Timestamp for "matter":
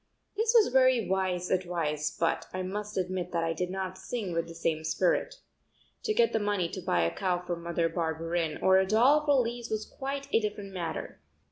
10.73-11.21